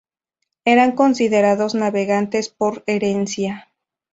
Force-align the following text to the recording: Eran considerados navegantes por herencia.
Eran 0.65 0.93
considerados 0.93 1.75
navegantes 1.75 2.49
por 2.49 2.81
herencia. 2.87 3.71